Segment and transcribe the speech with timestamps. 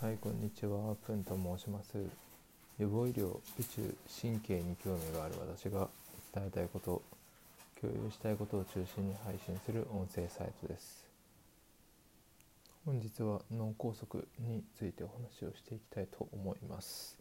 [0.00, 0.94] はい、こんにちは。
[1.04, 1.98] プンと申します。
[2.78, 5.88] 予防医療、宇宙、神経に興味がある私が
[6.32, 7.02] 伝えたいこと、
[7.80, 11.04] 共有したいことを中心に配信する音声サイトです。
[12.86, 17.18] 本日は脳梗塞についてお話をしていきたいと思います。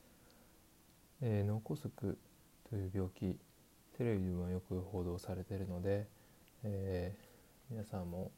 [1.23, 1.89] えー脳梗塞
[2.69, 3.35] という病気、
[3.97, 6.05] テレビでもよく報道されているので、
[6.63, 8.29] えー皆さんも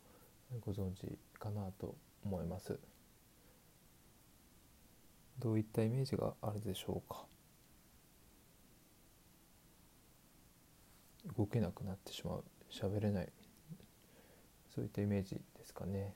[0.66, 1.94] ご存知かなと
[2.24, 2.80] 思います。
[5.40, 7.26] どういったイメージがあるでしょうか？
[11.38, 12.44] 動けなくなってしまう。
[12.70, 13.30] 喋れない。
[14.74, 16.14] そういったイメージですかね。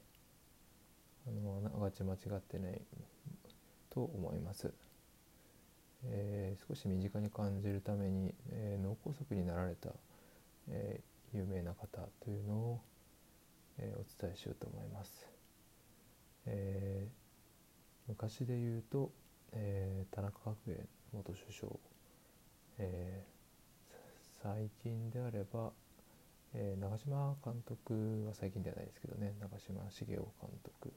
[1.28, 2.81] あのあながち間違ってない。
[3.90, 4.73] と思います、
[6.05, 9.90] えー少し身近に感じるために、えー脳梗塞になられた、
[10.67, 12.81] えー有名な方というのを、
[13.78, 15.28] えお伝えしようと思います、
[16.48, 17.23] えー
[18.08, 19.12] 昔で言うと、
[19.54, 21.72] えー田中角栄元首相、
[22.80, 23.34] えー
[24.42, 25.72] 最近であれば、
[26.54, 29.34] えー長嶋監督は最近ではないですけどね。
[29.40, 30.94] 長嶋茂雄監督、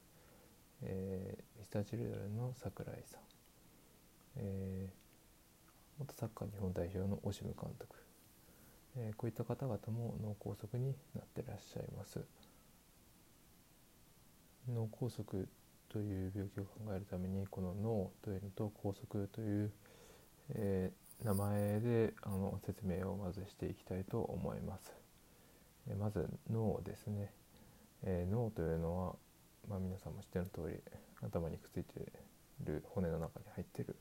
[0.83, 3.21] えーミスターチルドレンの櫻井さん、
[4.37, 4.97] えー
[5.99, 7.95] 元サッカー日本代表のオシム監督、
[8.97, 12.19] えーこういった方々も脳梗塞になってらっしゃいます。
[14.69, 15.47] 脳梗塞
[15.89, 19.71] という病気を考えるためにこの脳というのと梗塞という、
[20.49, 24.93] えー名前であの説明をまずしていきたいと思います。
[25.89, 27.33] えーまず脳ですね、
[28.03, 29.15] えー脳というのは、
[29.67, 30.79] まあ、皆さんも知っての通り
[31.23, 31.99] 頭にくっついて
[32.61, 33.95] いる骨の中に入っている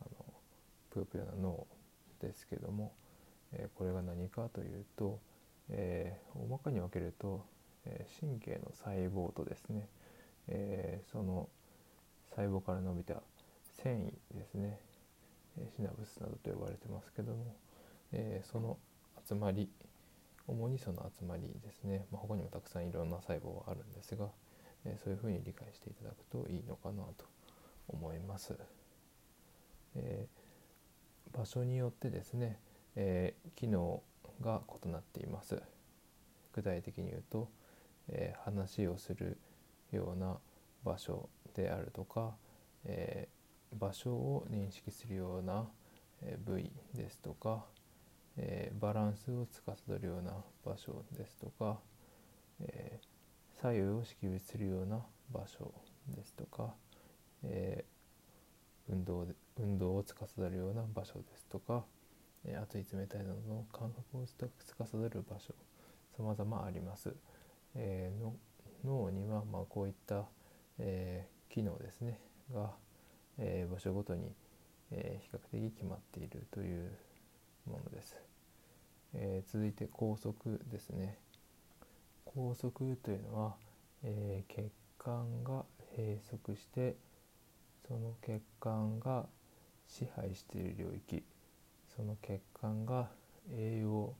[0.00, 0.10] あの
[0.90, 1.66] ぷよぷよな脳
[2.20, 2.92] ですけども、
[3.52, 5.18] えーこれが何かというと、
[5.70, 7.44] えー大まかに分けると、
[7.84, 9.88] えー神経の細胞とですね、
[10.48, 11.48] えーその
[12.30, 13.22] 細胞から伸びた
[13.82, 14.80] 繊維ですね、
[15.56, 17.54] えシナプスなどと呼ばれてますけども、
[18.12, 18.76] えーその
[19.26, 19.68] 集まり
[20.46, 24.28] 主にその集まりですね、まあ、他にもたくさんいろんな細胞があるんですが、
[24.84, 27.24] えーそういうふうに理解していただくといいのかなと
[27.88, 28.54] 思います。
[29.96, 30.44] えー
[31.36, 32.58] 場所によってですね、
[32.96, 34.02] えー機能
[34.40, 35.60] が異なっています。
[36.52, 37.48] 具体的に言うと、
[38.08, 39.38] え話をする
[39.94, 40.38] ような
[40.84, 42.34] 場所であるとか、
[42.84, 43.34] えー
[43.76, 45.66] 場所を認識するような、
[46.22, 47.64] え部位ですとか、
[48.36, 50.32] えーバランスを司るような
[50.64, 51.78] 場所ですとか、
[52.60, 53.06] えー
[53.60, 55.00] 左右を識別するような
[55.32, 55.72] 場所
[56.08, 56.74] ですとか、
[57.42, 61.84] えー運動で運動を司るような場所ですとか、
[62.44, 65.54] え熱い冷たいなどの感覚を司る場所
[66.16, 67.14] 様々あります。
[67.74, 68.34] えーの
[68.84, 70.24] 脳にはまあこういった、
[70.78, 72.18] えー機能ですね
[72.52, 72.70] が、
[73.38, 74.32] えー場所ごとに、
[74.90, 76.90] えー比較的決まっているという
[77.66, 78.16] ものです。
[79.14, 80.34] えー続いて拘束
[80.70, 81.18] ですね。
[82.24, 83.54] 拘束というのは、
[84.02, 85.64] えー血管が
[85.96, 86.96] 閉塞して
[87.86, 89.26] その血管が
[89.86, 91.22] 支配している領域
[91.94, 93.08] その血管が
[93.52, 94.14] 栄養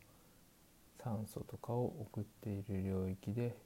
[1.03, 3.56] 酸素とかを送っている領域で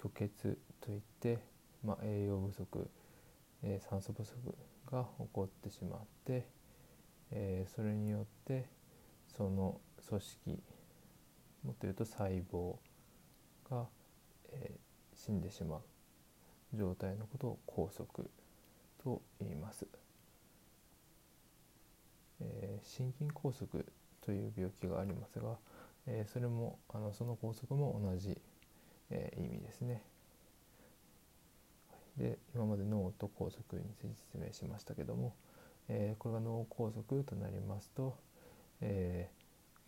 [0.00, 1.38] 虚血といって、
[1.84, 2.88] まあ、栄養不足、
[3.62, 4.34] えー酸素不足
[4.90, 6.46] が起こってしまって、
[7.30, 8.66] えーそれによって
[9.36, 10.62] その組織
[11.64, 12.76] もっと言うと細胞
[13.70, 13.86] が、
[14.52, 14.80] えー
[15.14, 15.80] 死んでしまう
[16.74, 18.24] 状態のことを拘束
[19.04, 19.86] と言います。
[22.40, 23.84] えー心筋梗塞
[24.22, 25.58] という病気がありますが、
[26.06, 28.40] えーそれもあのその拘束も同じ、
[29.10, 30.02] えー意味ですね。
[32.16, 35.34] で今まで脳と拘束について説明しましたけども、
[35.88, 38.16] えーこれが脳梗塞となりますと、
[38.80, 39.40] えー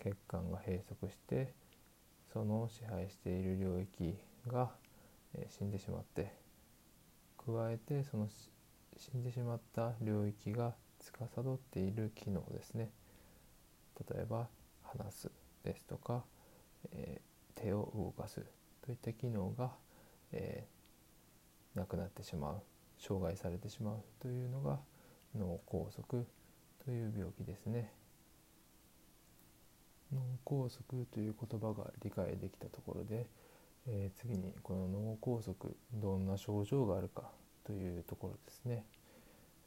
[0.02, 1.52] 血管が閉塞して
[2.32, 4.16] その支配している領域
[4.48, 4.70] が、
[5.34, 6.32] えー死んでしまって
[7.38, 8.28] 加えてその
[8.96, 12.90] 死んでしまった領域が司っている機能ですね。
[14.10, 14.48] 例えば
[14.82, 15.30] 話す
[15.64, 16.24] ですとか、
[16.92, 17.20] え
[17.54, 18.44] 手を動かす。
[18.84, 19.70] といった機能が、
[20.32, 20.82] えー
[21.74, 22.62] なくなってしまう
[22.98, 24.78] 障害されてしまうというのが
[25.34, 26.04] 脳梗塞
[26.84, 27.90] という病気ですね。
[30.12, 33.26] 脳梗塞という言葉が理解できたところで、
[33.88, 35.54] えー次にこの脳梗塞
[35.94, 37.22] どんな症状があるか
[37.64, 38.84] というところですね。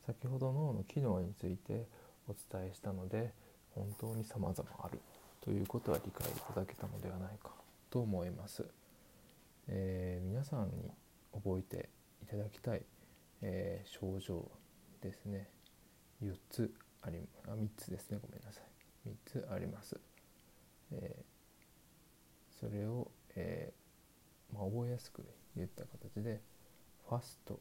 [0.05, 1.87] 先ほど脳の機能について
[2.27, 3.33] お伝えしたので
[3.73, 4.99] 本当に様々ある
[5.41, 7.49] ということは理解いただけたのではないか
[7.89, 8.63] と思います、
[9.67, 10.91] えー皆さんに
[11.33, 11.89] 覚えて
[12.23, 12.83] いただきたい、
[13.41, 14.51] えー、症状
[15.01, 15.49] ですね。
[16.23, 18.19] 4つありあ3つですね。
[18.21, 18.61] ごめんなさ
[19.05, 19.09] い。
[19.09, 19.99] 3つあります、
[20.91, 23.71] えー、それを、え、
[24.53, 25.23] まあ、覚えやすく
[25.55, 26.41] 言った形で
[27.07, 27.59] ファスト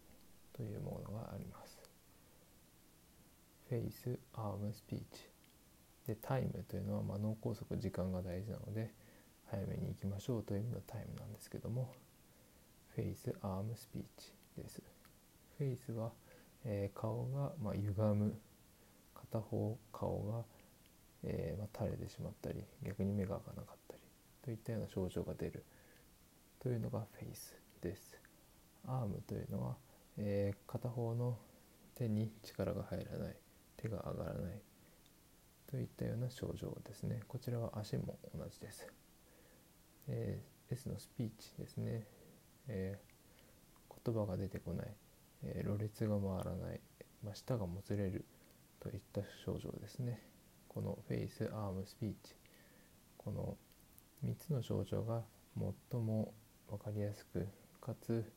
[0.54, 1.78] というものがあります。
[3.68, 5.28] フェイスアームスピーチ。
[6.06, 8.92] でタイムというのは、まあ、脳梗塞時間が大事なので
[9.54, 11.92] 早めに行きましょうという意味のタイムなんですけども
[12.94, 14.82] フェイスアームスピーチです。
[15.58, 16.10] フェイスは、
[16.64, 18.34] えー、顔が、まあ、歪む。
[19.14, 20.44] 片方顔が、
[21.24, 24.00] えー、まあ、垂れてしまったり逆に目が開かなかったり
[24.44, 25.64] といったような症状が出る。
[26.60, 28.18] というのがフェイスです。
[28.86, 29.76] アームというのは、
[30.18, 31.36] えー、片方の
[31.96, 33.36] 手に力が入らない。
[33.76, 34.60] 手が上がらない。
[35.68, 37.20] といったような症状ですね。
[37.26, 38.86] こちらは足も同じです、
[40.08, 42.06] えー、S のスピーチですね、
[42.68, 44.86] えー、言葉が出てこない、
[45.44, 46.80] えー、ろれつが回らない、
[47.24, 48.24] まあ、舌がもつれる。
[48.84, 50.20] といった症状ですね。
[50.68, 52.34] このフェイスアームスピーチ。
[53.16, 53.56] この
[54.22, 55.22] 3つの症状が
[55.90, 56.34] 最も
[56.68, 57.48] 分かりやすく
[57.80, 58.30] かつ、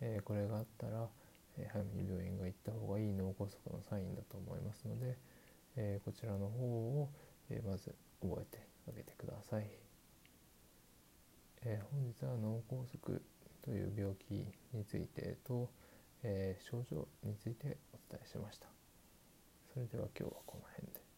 [0.00, 1.06] え、これがあったら、
[1.58, 5.18] えー、早めに病院が行った方がいい脳梗塞のサインだと思いますので、
[5.76, 6.64] え、こちらの方
[7.02, 7.10] を、
[7.50, 9.68] えまず覚えてあげてください、
[11.64, 13.20] え本日は脳梗塞
[13.62, 14.32] という病気
[14.72, 15.70] についてと、
[16.22, 18.68] え症状についてお伝えしました
[19.72, 21.09] それでは今日はこの辺で。